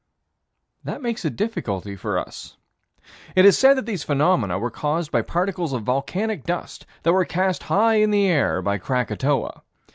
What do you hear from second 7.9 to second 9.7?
in the air by Krakatoa.